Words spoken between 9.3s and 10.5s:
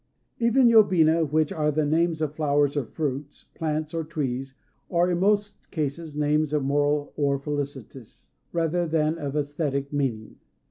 æsthetic meaning.